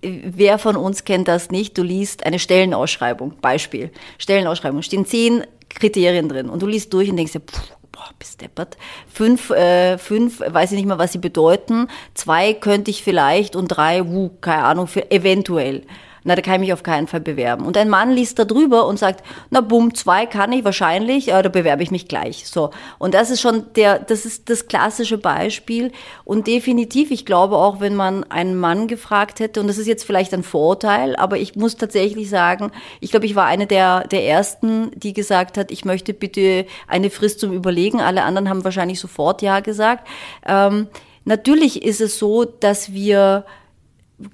[0.00, 1.76] wer von uns kennt das nicht?
[1.76, 3.90] Du liest eine Stellenausschreibung, Beispiel.
[4.16, 8.40] Stellenausschreibung, stehen zehn Kriterien drin und du liest durch und denkst dir, pff, boah, bist
[8.40, 8.76] deppert.
[9.12, 11.88] Fünf, äh, fünf, weiß ich nicht mal, was sie bedeuten.
[12.14, 15.82] Zwei könnte ich vielleicht und drei, wuh, keine Ahnung, für eventuell.
[16.26, 17.64] Na, da kann ich mich auf keinen Fall bewerben.
[17.64, 21.40] Und ein Mann liest da drüber und sagt, na bumm, zwei kann ich wahrscheinlich, ja,
[21.40, 22.48] da bewerbe ich mich gleich.
[22.48, 22.70] So.
[22.98, 25.92] Und das ist schon der, das ist das klassische Beispiel.
[26.24, 30.02] Und definitiv, ich glaube auch, wenn man einen Mann gefragt hätte, und das ist jetzt
[30.02, 34.26] vielleicht ein Vorteil, aber ich muss tatsächlich sagen, ich glaube, ich war eine der, der
[34.26, 38.00] ersten, die gesagt hat, ich möchte bitte eine Frist zum Überlegen.
[38.00, 40.08] Alle anderen haben wahrscheinlich sofort Ja gesagt.
[40.44, 40.88] Ähm,
[41.24, 43.44] natürlich ist es so, dass wir,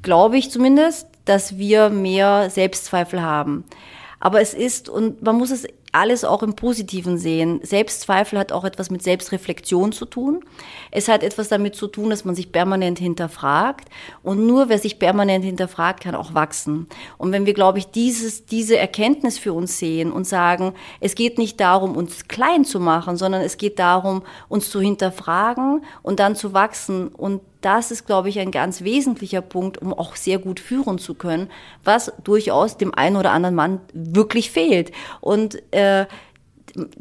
[0.00, 3.64] glaube ich zumindest, dass wir mehr Selbstzweifel haben.
[4.20, 7.60] Aber es ist, und man muss es alles auch im Positiven sehen.
[7.62, 10.42] Selbstzweifel hat auch etwas mit Selbstreflexion zu tun.
[10.90, 13.88] Es hat etwas damit zu tun, dass man sich permanent hinterfragt.
[14.22, 16.86] Und nur wer sich permanent hinterfragt, kann auch wachsen.
[17.18, 21.36] Und wenn wir, glaube ich, dieses, diese Erkenntnis für uns sehen und sagen, es geht
[21.36, 26.36] nicht darum, uns klein zu machen, sondern es geht darum, uns zu hinterfragen und dann
[26.36, 30.60] zu wachsen und das ist, glaube ich, ein ganz wesentlicher Punkt, um auch sehr gut
[30.60, 31.48] führen zu können,
[31.84, 34.92] was durchaus dem einen oder anderen Mann wirklich fehlt.
[35.20, 36.06] Und äh,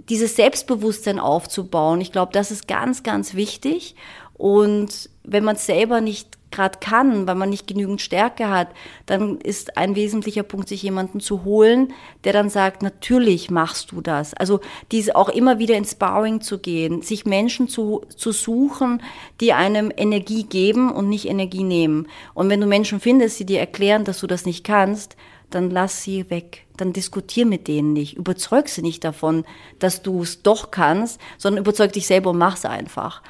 [0.10, 3.96] dieses Selbstbewusstsein aufzubauen, ich glaube, das ist ganz, ganz wichtig.
[4.34, 8.70] Und wenn man es selber nicht gerade kann, weil man nicht genügend Stärke hat,
[9.06, 14.02] dann ist ein wesentlicher Punkt, sich jemanden zu holen, der dann sagt, natürlich machst du
[14.02, 14.34] das.
[14.34, 14.60] Also
[14.92, 19.02] diese auch immer wieder ins Sparring zu gehen, sich Menschen zu, zu suchen,
[19.40, 22.08] die einem Energie geben und nicht Energie nehmen.
[22.34, 25.16] Und wenn du Menschen findest, die dir erklären, dass du das nicht kannst,
[25.52, 26.66] dann lass sie weg.
[26.78, 28.18] Dann diskutier mit denen nicht.
[28.18, 29.46] Überzeug sie nicht davon,
[29.80, 33.22] dass du es doch kannst, sondern überzeug dich selber und mach's einfach.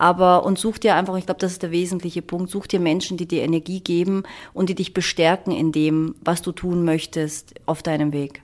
[0.00, 3.18] Aber und such dir einfach, ich glaube, das ist der wesentliche Punkt, such dir Menschen,
[3.18, 4.22] die dir Energie geben
[4.54, 8.40] und die dich bestärken in dem, was du tun möchtest auf deinem Weg.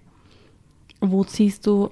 [1.01, 1.89] Wo ziehst du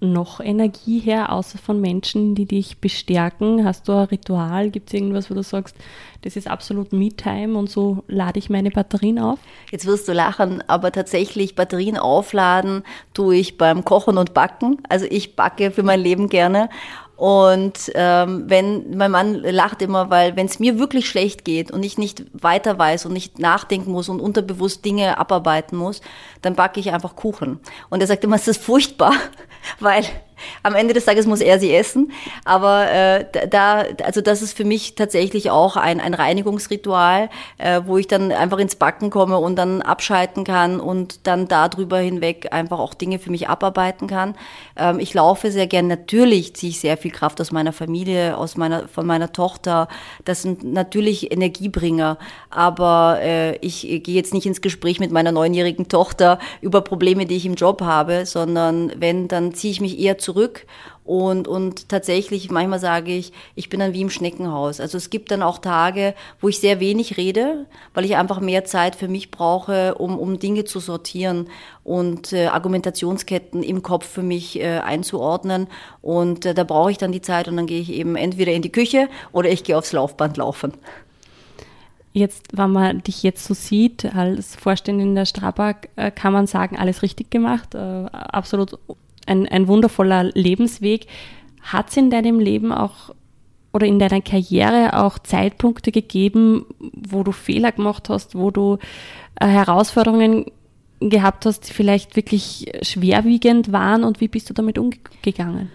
[0.00, 3.64] noch Energie her, außer von Menschen, die dich bestärken?
[3.64, 4.70] Hast du ein Ritual?
[4.70, 5.76] Gibt es irgendwas, wo du sagst,
[6.22, 9.38] das ist absolut Me-Time und so lade ich meine Batterien auf?
[9.70, 14.78] Jetzt wirst du lachen, aber tatsächlich Batterien aufladen tue ich beim Kochen und Backen.
[14.88, 16.70] Also ich backe für mein Leben gerne
[17.16, 21.84] und ähm, wenn mein Mann lacht immer, weil wenn es mir wirklich schlecht geht und
[21.84, 26.00] ich nicht weiter weiß und nicht nachdenken muss und unterbewusst Dinge abarbeiten muss,
[26.42, 27.60] dann backe ich einfach Kuchen.
[27.88, 29.12] Und er sagt immer, es ist furchtbar,
[29.80, 30.04] weil
[30.62, 32.12] am Ende des Tages muss er sie essen.
[32.44, 37.98] Aber äh, da, also das ist für mich tatsächlich auch ein, ein Reinigungsritual, äh, wo
[37.98, 42.78] ich dann einfach ins Backen komme und dann abschalten kann und dann darüber hinweg einfach
[42.78, 44.34] auch Dinge für mich abarbeiten kann.
[44.76, 45.86] Ähm, ich laufe sehr gern.
[45.86, 49.88] Natürlich ziehe ich sehr viel Kraft aus meiner Familie, aus meiner, von meiner Tochter.
[50.24, 52.18] Das sind natürlich Energiebringer.
[52.50, 57.36] Aber äh, ich gehe jetzt nicht ins Gespräch mit meiner neunjährigen Tochter über Probleme, die
[57.36, 60.33] ich im Job habe, sondern wenn, dann ziehe ich mich eher zurück
[61.04, 64.80] und, und tatsächlich, manchmal sage ich, ich bin dann wie im Schneckenhaus.
[64.80, 68.64] Also es gibt dann auch Tage, wo ich sehr wenig rede, weil ich einfach mehr
[68.64, 71.48] Zeit für mich brauche, um, um Dinge zu sortieren
[71.82, 75.66] und äh, Argumentationsketten im Kopf für mich äh, einzuordnen.
[76.00, 78.62] Und äh, da brauche ich dann die Zeit und dann gehe ich eben entweder in
[78.62, 80.72] die Küche oder ich gehe aufs Laufband laufen.
[82.16, 86.78] Jetzt, wenn man dich jetzt so sieht, als Vorständin der Strabag, äh, kann man sagen,
[86.78, 88.78] alles richtig gemacht, äh, absolut
[89.26, 91.06] ein, ein wundervoller Lebensweg.
[91.62, 93.14] Hat es in deinem Leben auch
[93.72, 98.78] oder in deiner Karriere auch Zeitpunkte gegeben, wo du Fehler gemacht hast, wo du
[99.40, 100.46] äh, Herausforderungen
[101.00, 105.70] gehabt hast, die vielleicht wirklich schwerwiegend waren und wie bist du damit umgegangen?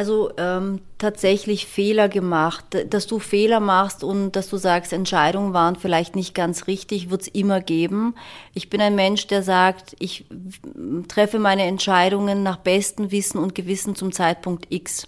[0.00, 2.64] Also ähm, tatsächlich Fehler gemacht.
[2.88, 7.20] Dass du Fehler machst und dass du sagst, Entscheidungen waren vielleicht nicht ganz richtig, wird
[7.20, 8.14] es immer geben.
[8.54, 10.24] Ich bin ein Mensch, der sagt, ich
[11.08, 15.06] treffe meine Entscheidungen nach bestem Wissen und Gewissen zum Zeitpunkt X.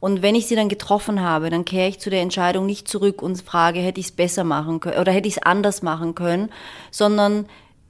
[0.00, 3.22] Und wenn ich sie dann getroffen habe, dann kehre ich zu der Entscheidung nicht zurück
[3.22, 6.50] und frage, hätte ich es besser machen können oder hätte ich es anders machen können,
[6.90, 7.46] sondern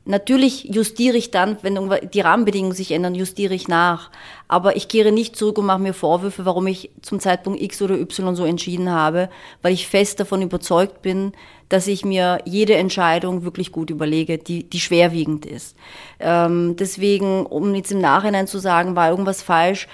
[0.08, 4.12] Natürlich justiere ich dann, wenn die Rahmenbedingungen sich ändern, justiere ich nach.
[4.46, 7.98] Aber ich kehre nicht zurück und mache mir Vorwürfe, warum ich zum Zeitpunkt X oder
[7.98, 9.28] Y so entschieden habe,
[9.62, 11.32] weil ich fest davon überzeugt bin,
[11.68, 15.76] dass ich mir jede Entscheidung wirklich gut überlege, die, die schwerwiegend ist.
[16.20, 19.88] Ähm, deswegen, um jetzt im Nachhinein zu sagen, war irgendwas falsch,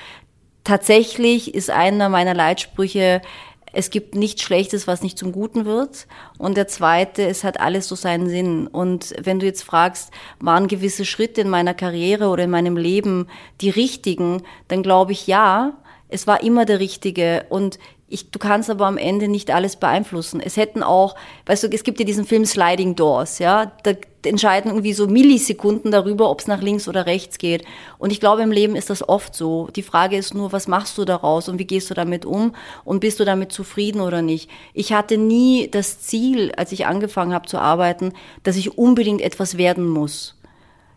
[0.62, 3.22] tatsächlich ist einer meiner Leitsprüche,
[3.72, 6.06] es gibt nichts Schlechtes, was nicht zum Guten wird.
[6.38, 8.66] Und der zweite, es hat alles so seinen Sinn.
[8.66, 13.28] Und wenn du jetzt fragst, waren gewisse Schritte in meiner Karriere oder in meinem Leben
[13.60, 17.46] die richtigen, dann glaube ich ja, es war immer der richtige.
[17.48, 17.78] Und
[18.12, 20.40] Ich, du kannst aber am Ende nicht alles beeinflussen.
[20.40, 21.14] Es hätten auch,
[21.46, 23.92] weißt du, es gibt ja diesen Film Sliding Doors, ja, da
[24.24, 27.64] entscheiden irgendwie so Millisekunden darüber, ob es nach links oder rechts geht.
[27.96, 29.68] Und ich glaube, im Leben ist das oft so.
[29.74, 33.00] Die Frage ist nur, was machst du daraus und wie gehst du damit um und
[33.00, 34.50] bist du damit zufrieden oder nicht?
[34.74, 39.56] Ich hatte nie das Ziel, als ich angefangen habe zu arbeiten, dass ich unbedingt etwas
[39.56, 40.36] werden muss.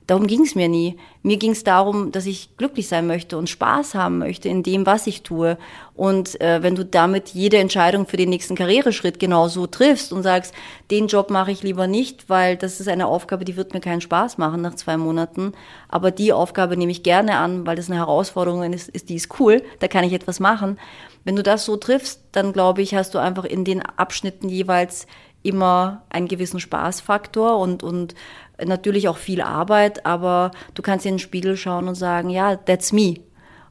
[0.08, 0.98] Darum ging es mir nie.
[1.24, 4.86] Mir ging es darum, dass ich glücklich sein möchte und Spaß haben möchte in dem,
[4.86, 5.58] was ich tue.
[5.96, 10.54] Und äh, wenn du damit jede Entscheidung für den nächsten Karriereschritt genauso triffst und sagst,
[10.92, 14.02] den Job mache ich lieber nicht, weil das ist eine Aufgabe, die wird mir keinen
[14.02, 15.54] Spaß machen nach zwei Monaten.
[15.90, 19.40] Aber die Aufgabe nehme ich gerne an, weil das eine Herausforderung ist, ist die ist
[19.40, 20.78] cool, da kann ich etwas machen.
[21.24, 25.08] Wenn du das so triffst, dann glaube ich, hast du einfach in den Abschnitten jeweils
[25.46, 28.16] immer einen gewissen Spaßfaktor und, und
[28.64, 32.94] natürlich auch viel Arbeit, aber du kannst in den Spiegel schauen und sagen, ja, that's
[32.94, 33.16] me.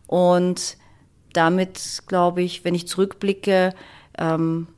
[0.07, 0.77] Und
[1.33, 3.75] damit glaube ich, wenn ich zurückblicke,
[4.19, 4.69] ähm,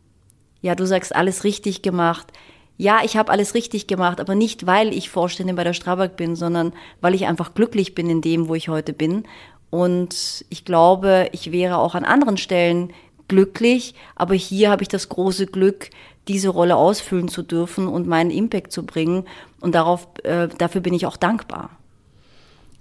[0.60, 2.32] ja, du sagst alles richtig gemacht.
[2.78, 6.36] Ja, ich habe alles richtig gemacht, aber nicht, weil ich Vorständin bei der Strabag bin,
[6.36, 9.24] sondern weil ich einfach glücklich bin in dem, wo ich heute bin.
[9.70, 12.92] Und ich glaube, ich wäre auch an anderen Stellen
[13.28, 15.90] glücklich, aber hier habe ich das große Glück,
[16.28, 19.24] diese Rolle ausfüllen zu dürfen und meinen Impact zu bringen.
[19.60, 21.70] Und darauf, äh, dafür bin ich auch dankbar.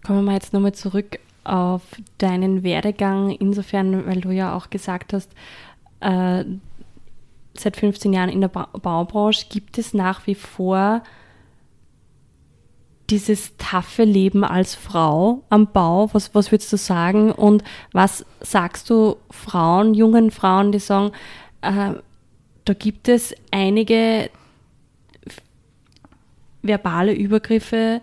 [0.05, 1.81] Kommen wir jetzt nochmal zurück auf
[2.17, 5.31] deinen Werdegang, insofern, weil du ja auch gesagt hast,
[5.99, 6.43] äh,
[7.57, 11.03] seit 15 Jahren in der ba Baubranche gibt es nach wie vor
[13.09, 16.09] dieses taffe Leben als Frau am Bau.
[16.13, 17.31] Was, was würdest du sagen?
[17.31, 21.11] Und was sagst du Frauen, jungen Frauen, die sagen,
[21.61, 21.93] äh,
[22.65, 24.29] da gibt es einige
[26.61, 28.01] verbale Übergriffe,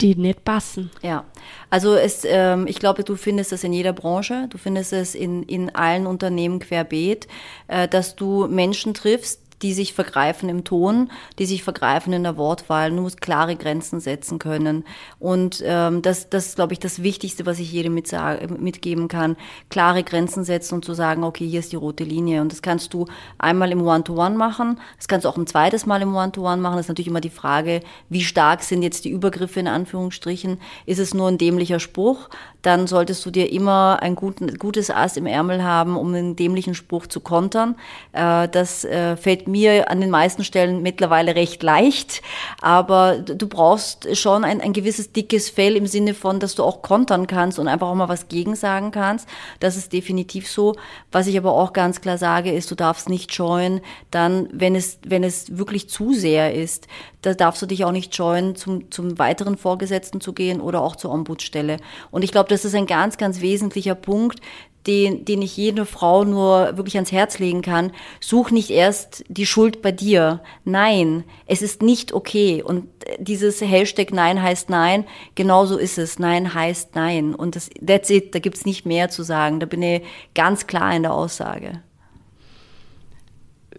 [0.00, 0.90] die nicht passen.
[1.02, 1.24] Ja,
[1.70, 5.44] also es, ähm, ich glaube, du findest es in jeder Branche, du findest es in,
[5.44, 7.28] in allen Unternehmen querbeet,
[7.68, 12.36] äh, dass du Menschen triffst, die sich vergreifen im Ton, die sich vergreifen in der
[12.36, 12.90] Wortwahl.
[12.90, 14.84] Du musst klare Grenzen setzen können.
[15.18, 19.36] Und ähm, das, das ist, glaube ich, das Wichtigste, was ich jedem mitgeben kann.
[19.70, 22.40] Klare Grenzen setzen und zu sagen, okay, hier ist die rote Linie.
[22.40, 23.06] Und das kannst du
[23.38, 24.80] einmal im One-to-One -One machen.
[24.96, 26.76] Das kannst du auch ein zweites Mal im One-to-One -One machen.
[26.76, 30.58] Das ist natürlich immer die Frage, wie stark sind jetzt die Übergriffe in Anführungsstrichen?
[30.86, 32.28] Ist es nur ein dämlicher Spruch?
[32.62, 37.06] Dann solltest du dir immer ein gutes Ass im Ärmel haben, um einen dämlichen Spruch
[37.06, 37.76] zu kontern.
[38.12, 39.51] Äh, das äh, fällt mir
[39.88, 42.22] an den meisten Stellen mittlerweile recht leicht,
[42.60, 46.82] aber du brauchst schon ein, ein gewisses dickes Fell im Sinne von, dass du auch
[46.82, 49.28] kontern kannst und einfach auch mal was gegen sagen kannst.
[49.60, 50.74] Das ist definitiv so.
[51.10, 54.98] Was ich aber auch ganz klar sage, ist, du darfst nicht scheuen, dann, wenn es,
[55.06, 56.88] wenn es wirklich zu sehr ist,
[57.22, 60.96] da darfst du dich auch nicht scheuen, zum, zum weiteren Vorgesetzten zu gehen oder auch
[60.96, 61.76] zur Ombudsstelle.
[62.10, 64.40] Und ich glaube, das ist ein ganz, ganz wesentlicher Punkt,
[64.86, 67.92] den, den ich jede Frau nur wirklich ans Herz legen kann.
[68.20, 70.40] Such nicht erst die Schuld bei dir.
[70.64, 72.62] Nein, es ist nicht okay.
[72.62, 76.18] Und dieses Hashtag Nein heißt Nein, genauso ist es.
[76.18, 77.34] Nein heißt Nein.
[77.34, 79.60] Und das, that's it, da gibt's nicht mehr zu sagen.
[79.60, 80.02] Da bin ich
[80.34, 81.82] ganz klar in der Aussage.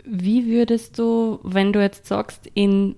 [0.06, 2.96] Wie würdest du, wenn du jetzt sagst, in,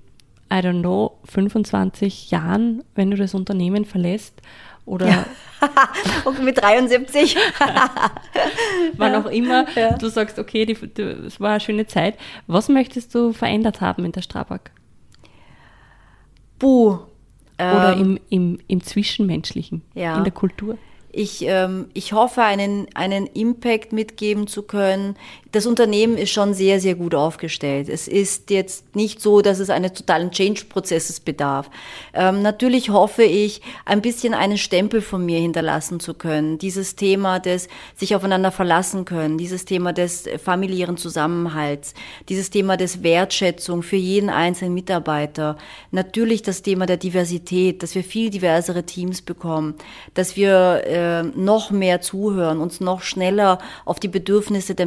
[0.52, 4.41] I don't know, 25 Jahren, wenn du das Unternehmen verlässt,
[4.86, 5.26] oder ja.
[6.26, 7.38] und mit 73.
[8.98, 9.98] Wann auch immer ja.
[9.98, 10.63] du sagst, okay,
[11.26, 12.17] es war eine schöne Zeit.
[12.48, 14.71] Was möchtest du verändert haben in der Strabag?
[16.60, 17.00] Buh.
[17.58, 20.17] Oder ähm, im, im, im Zwischenmenschlichen, ja.
[20.17, 20.78] in der Kultur.
[21.17, 25.15] Ich, ähm, ich hoffe, einen, einen Impact mitgeben zu können.
[25.56, 27.88] Das Unternehmen ist schon sehr, sehr gut aufgestellt.
[27.88, 31.70] Es ist jetzt nicht so, dass es eines totalen Change-Prozesses bedarf.
[32.13, 36.58] Ähm, natürlich hoffe ich, ein bisschen einen Stempel von mir hinterlassen zu können.
[36.58, 41.94] Dieses Thema des sich aufeinander verlassen können, dieses Thema des familiären Zusammenhalts,
[42.28, 45.58] dieses Thema des Wertschätzung für jeden einzelnen Mitarbeiter.
[45.89, 49.76] Natürlich das Thema der Diversität, dass wir viel diversere Teams bekommen,
[50.15, 54.86] dass wir äh, noch mehr zuhören, uns noch schneller auf die Bedürfnisse der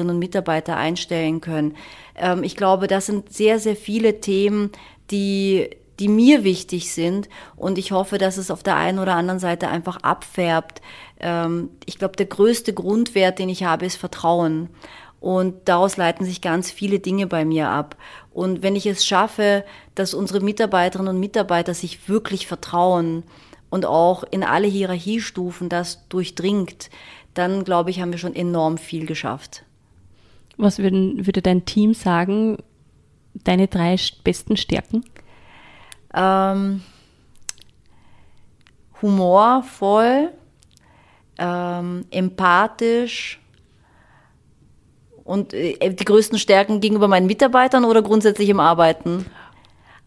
[0.00, 1.76] Mitarbeiterinnen und Mitarbeiter einstellen können.
[2.16, 4.70] Ähm, ich glaube, das sind sehr, sehr viele Themen,
[5.10, 7.28] die die mir wichtig sind.
[7.56, 10.80] Und ich hoffe, dass es auf der einen oder anderen Seite einfach abfärbt.
[11.18, 14.70] Ähm, ich glaube, der größte Grundwert, den ich habe, ist Vertrauen.
[15.20, 17.96] Und daraus leiten sich ganz viele Dinge bei mir ab.
[18.32, 19.62] Und wenn ich es schaffe,
[19.94, 23.24] dass unsere Mitarbeiterinnen und Mitarbeiter sich wirklich vertrauen,
[23.70, 26.90] und auch in alle Hierarchiestufen das durchdringt,
[27.34, 29.64] dann glaube ich, haben wir schon enorm viel geschafft.
[30.62, 32.58] Was würden, würde dein Team sagen,
[33.32, 35.04] deine drei besten Stärken?
[36.14, 36.82] Ähm,
[39.00, 40.32] humorvoll,
[41.38, 43.40] ähm, empathisch
[45.24, 49.26] Und äh, die größten Stärken gegenüber meinen Mitarbeitern oder grundsätzlich im Arbeiten?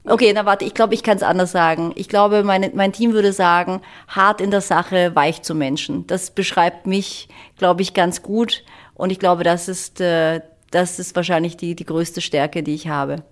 [0.05, 1.93] Okay, na warte, ich glaube, ich kann es anders sagen.
[1.95, 6.05] Ich glaube, meine, mein Team würde sagen, hart in der Sache, weich zu Menschen.
[6.07, 8.63] Das beschreibt mich, glaube ich, ganz gut.
[8.95, 12.87] Und ich glaube, das ist, äh, das ist wahrscheinlich die, die größte Stärke, die ich
[12.87, 13.23] habe.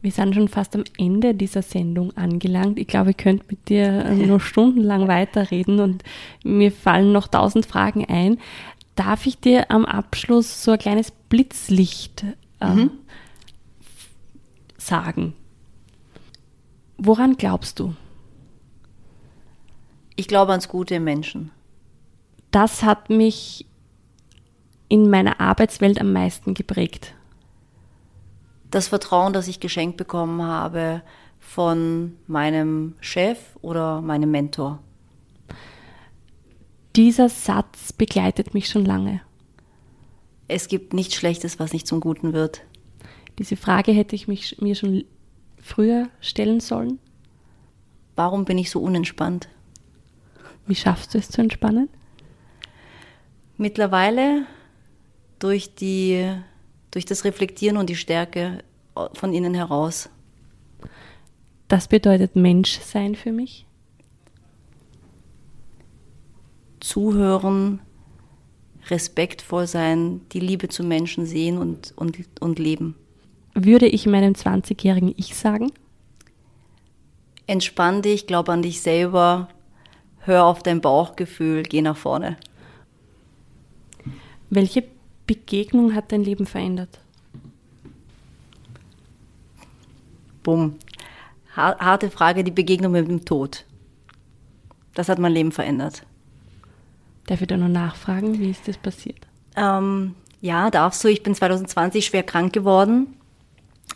[0.00, 2.78] Wir sind schon fast am Ende dieser Sendung angelangt.
[2.78, 6.04] Ich glaube, ich könnte mit dir äh, nur stundenlang weiterreden und
[6.44, 8.38] mir fallen noch tausend Fragen ein.
[8.94, 12.24] Darf ich dir am Abschluss so ein kleines Blitzlicht
[12.60, 12.90] äh, mhm.
[14.76, 15.34] sagen?
[16.96, 17.94] Woran glaubst du?
[20.16, 21.50] Ich glaube ans Gute im Menschen.
[22.50, 23.66] Das hat mich
[24.88, 27.14] in meiner Arbeitswelt am meisten geprägt.
[28.70, 31.02] Das Vertrauen, das ich geschenkt bekommen habe
[31.38, 34.80] von meinem Chef oder meinem Mentor.
[36.96, 39.20] Dieser Satz begleitet mich schon lange.
[40.48, 42.62] Es gibt nichts Schlechtes, was nicht zum Guten wird.
[43.38, 45.04] Diese Frage hätte ich mich, mir schon
[45.62, 46.98] früher stellen sollen?
[48.16, 49.48] Warum bin ich so unentspannt?
[50.66, 51.88] Wie schaffst du es zu entspannen?
[53.56, 54.46] Mittlerweile
[55.38, 56.32] durch, die,
[56.90, 58.62] durch das Reflektieren und die Stärke
[59.14, 60.08] von innen heraus.
[61.68, 63.66] Das bedeutet Menschsein für mich?
[66.80, 67.80] Zuhören,
[68.88, 72.94] respektvoll sein, die Liebe zu Menschen sehen und, und, und leben
[73.64, 75.72] würde ich meinem 20-jährigen Ich sagen?
[77.46, 79.48] Entspann dich, glaub an dich selber,
[80.20, 82.36] hör auf dein Bauchgefühl, geh nach vorne.
[84.50, 84.84] Welche
[85.28, 86.98] Begegnung hat dein Leben verändert?
[90.42, 90.74] Bumm.
[91.54, 93.64] Harte Frage, die Begegnung mit dem Tod.
[94.94, 96.02] Das hat mein Leben verändert.
[97.26, 99.28] Darf ich da nur nachfragen, wie ist das passiert?
[99.54, 101.08] Ähm, ja, darfst du.
[101.08, 103.14] Ich bin 2020 schwer krank geworden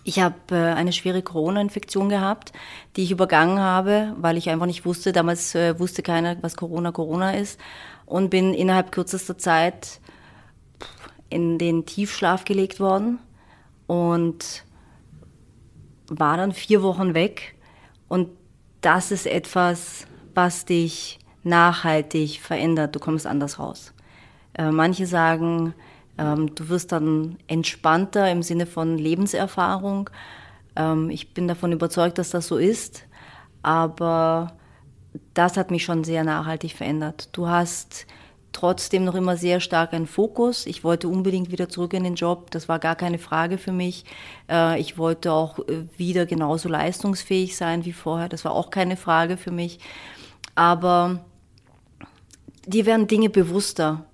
[0.05, 2.53] ich habe äh, eine schwere Corona-Infektion gehabt,
[2.97, 6.92] die ich übergangen habe, weil ich einfach nicht wusste, damals äh, wusste keiner, was Corona
[6.92, 7.59] Corona ist
[8.07, 10.01] und bin innerhalb kürzester Zeit
[11.33, 13.18] in den Tiefschlaf gelegt worden
[13.87, 14.64] und
[16.09, 17.55] war dann vier Wochen weg
[18.09, 18.29] und
[18.81, 22.95] das ist etwas, was dich nachhaltig verändert.
[22.95, 23.92] Du kommst anders raus.
[24.55, 25.75] Äh, manche sagen,
[26.18, 30.11] ähm, du wirst dann entspannter im Sinne von Lebenserfahrung.
[30.77, 33.05] Ähm, ich bin davon überzeugt, dass das so ist,
[33.62, 34.53] aber
[35.35, 37.29] das hat mich schon sehr nachhaltig verändert.
[37.33, 38.07] Du hast
[38.53, 40.67] trotzdem noch immer sehr stark einen Fokus.
[40.67, 42.51] Ich wollte unbedingt wieder zurück in den Job.
[42.51, 44.05] Das war gar keine Frage für mich.
[44.49, 48.29] Äh, ich wollte auch äh, wieder genauso leistungsfähig sein wie vorher.
[48.29, 49.81] Das war auch keine Frage für mich.
[50.55, 51.21] Aber
[52.67, 54.05] dir werden Dinge bewusster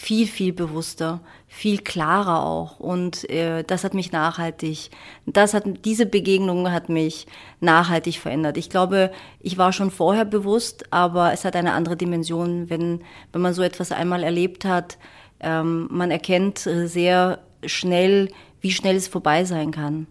[0.00, 2.78] viel, viel bewusster, viel klarer auch.
[2.78, 4.90] Und äh, das hat mich nachhaltig,
[5.26, 7.26] das hat, diese Begegnung hat mich
[7.60, 8.56] nachhaltig verändert.
[8.56, 13.42] Ich glaube, ich war schon vorher bewusst, aber es hat eine andere Dimension, wenn, wenn
[13.42, 14.98] man so etwas einmal erlebt hat.
[15.40, 18.30] Ähm, man erkennt sehr schnell,
[18.60, 20.06] wie schnell es vorbei sein kann.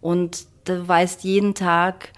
[0.00, 2.12] Und du weißt jeden Tag,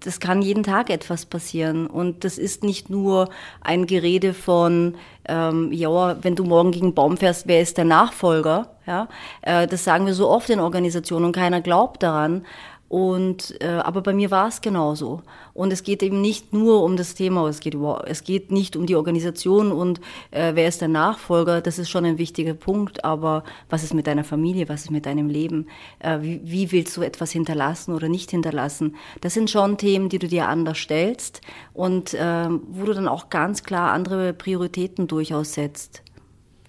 [0.00, 1.86] das kann jeden Tag etwas passieren.
[1.86, 3.28] Und das ist nicht nur
[3.60, 7.84] ein Gerede von, ähm, ja, wenn du morgen gegen einen Baum fährst, wer ist der
[7.84, 8.70] Nachfolger?
[8.86, 9.08] Ja,
[9.42, 12.44] äh, das sagen wir so oft in Organisationen und keiner glaubt daran.
[12.90, 15.22] Und äh, aber bei mir war es genauso.
[15.54, 17.76] Und es geht eben nicht nur um das Thema, es geht
[18.06, 20.00] es geht nicht um die Organisation und
[20.32, 21.60] äh, wer ist der Nachfolger.
[21.60, 23.04] Das ist schon ein wichtiger Punkt.
[23.04, 24.68] Aber was ist mit deiner Familie?
[24.68, 25.68] Was ist mit deinem Leben?
[26.00, 28.96] Äh, wie, wie willst du etwas hinterlassen oder nicht hinterlassen?
[29.20, 33.30] Das sind schon Themen, die du dir anders stellst und äh, wo du dann auch
[33.30, 36.02] ganz klar andere Prioritäten durchaus setzt.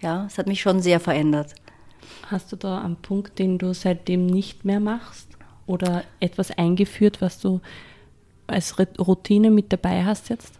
[0.02, 1.56] Ja, es hat mich schon sehr verändert.
[2.28, 5.31] Hast du da einen Punkt, den du seitdem nicht mehr machst?
[5.72, 7.62] Oder etwas eingeführt, was du
[8.48, 10.54] als Routine mit dabei hast jetzt?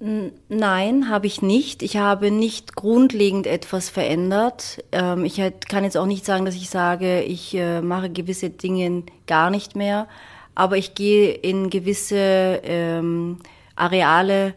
[0.00, 1.82] Nein, habe ich nicht.
[1.82, 4.84] Ich habe nicht grundlegend etwas verändert.
[4.92, 9.02] Ähm, ich kann jetzt auch nicht sagen, dass ich sage, ich äh, mache gewisse Dinge
[9.26, 10.06] gar nicht mehr,
[10.54, 13.38] aber ich gehe in gewisse ähm,
[13.74, 14.54] Areale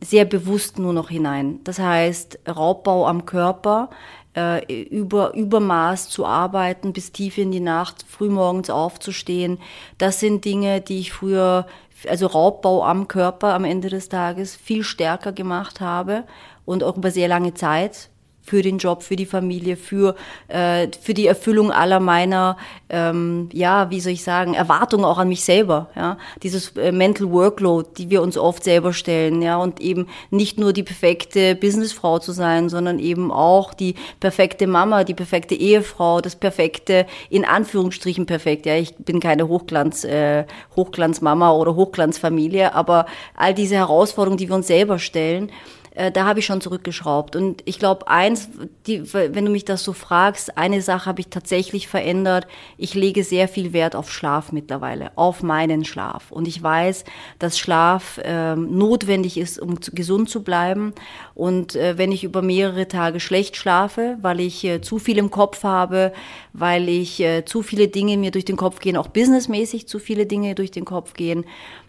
[0.00, 1.58] sehr bewusst nur noch hinein.
[1.64, 3.90] Das heißt, Raubbau am Körper,
[4.36, 9.58] äh, über Übermaß zu arbeiten, bis tief in die Nacht, frühmorgens aufzustehen.
[9.98, 11.66] Das sind Dinge, die ich früher,
[12.08, 16.24] also Raubbau am Körper am Ende des Tages, viel stärker gemacht habe
[16.64, 18.10] und auch über sehr lange Zeit.
[18.44, 20.14] Für den Job, für die Familie, für,
[20.48, 22.58] äh, für die Erfüllung aller meiner,
[22.90, 25.88] ähm, ja, wie soll ich sagen, Erwartungen auch an mich selber.
[25.96, 26.18] Ja?
[26.42, 30.74] Dieses äh, Mental Workload, die wir uns oft selber stellen, ja, und eben nicht nur
[30.74, 36.36] die perfekte Businessfrau zu sein, sondern eben auch die perfekte Mama, die perfekte Ehefrau, das
[36.36, 38.66] perfekte, in Anführungsstrichen perfekt.
[38.66, 40.44] Ja, ich bin keine Hochglanz, äh,
[40.76, 45.50] Hochglanzmama oder Hochglanzfamilie, aber all diese Herausforderungen, die wir uns selber stellen,
[45.94, 47.36] äh, da habe ich schon zurückgeschraubt.
[47.36, 48.48] Und ich glaube, eins,
[48.86, 52.46] die, wenn du mich das so fragst, eine Sache habe ich tatsächlich verändert.
[52.76, 56.32] Ich lege sehr viel Wert auf Schlaf mittlerweile, auf meinen Schlaf.
[56.32, 57.04] Und ich weiß,
[57.38, 60.92] dass Schlaf äh, notwendig ist, um zu, gesund zu bleiben.
[61.34, 65.30] Und äh, wenn ich über mehrere Tage schlecht schlafe, weil ich äh, zu viel im
[65.30, 66.12] Kopf habe,
[66.52, 70.26] weil ich äh, zu viele Dinge mir durch den Kopf gehen, auch businessmäßig zu viele
[70.26, 71.44] Dinge durch den Kopf gehen,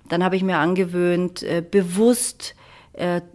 [0.09, 2.53] dann habe ich mir angewöhnt, äh, bewusst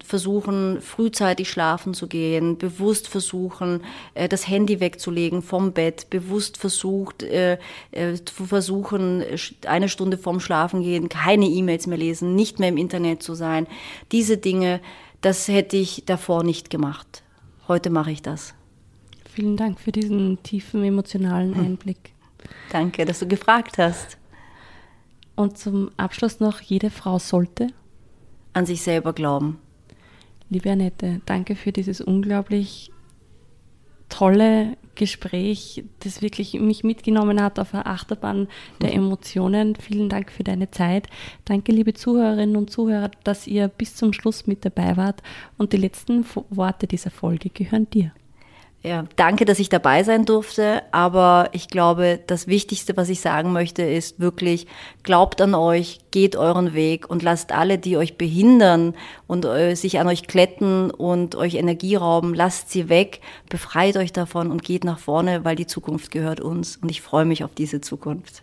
[0.02, 3.82] versuchen, frühzeitig schlafen zu gehen, bewusst versuchen,
[4.14, 7.58] äh, das Handy wegzulegen vom Bett, bewusst versucht, äh,
[8.24, 9.22] zu versuchen,
[9.66, 13.66] eine Stunde vorm Schlafen gehen, keine E-Mails mehr lesen, nicht mehr im Internet zu sein.
[14.12, 14.80] Diese Dinge,
[15.20, 17.22] das hätte ich davor nicht gemacht.
[17.68, 18.54] Heute mache ich das.
[19.30, 21.64] Vielen Dank für diesen tiefen emotionalen hm.
[21.64, 22.14] Einblick.
[22.72, 24.16] Danke, dass du gefragt hast.
[25.36, 27.68] Und zum Abschluss noch, jede Frau sollte
[28.52, 29.58] an sich selber glauben.
[30.48, 32.90] Liebe Annette, danke für dieses unglaublich
[34.08, 38.48] tolle Gespräch, das wirklich mich mitgenommen hat auf der Achterbahn
[38.82, 39.76] der Emotionen.
[39.76, 41.08] Vielen Dank für deine Zeit.
[41.44, 45.22] Danke, liebe Zuhörerinnen und Zuhörer, dass ihr bis zum Schluss mit dabei wart.
[45.56, 48.12] Und die letzten Worte dieser Folge gehören dir.
[48.82, 50.82] Ja, danke, dass ich dabei sein durfte.
[50.90, 54.66] Aber ich glaube, das Wichtigste, was ich sagen möchte, ist wirklich,
[55.02, 58.94] glaubt an euch, geht euren Weg und lasst alle, die euch behindern
[59.26, 63.20] und äh, sich an euch kletten und euch Energie rauben, lasst sie weg,
[63.50, 66.78] befreit euch davon und geht nach vorne, weil die Zukunft gehört uns.
[66.78, 68.42] Und ich freue mich auf diese Zukunft.